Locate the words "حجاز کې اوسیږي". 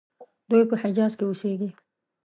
0.81-1.69